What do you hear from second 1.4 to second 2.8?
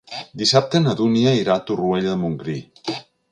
irà a Torroella de Montgrí.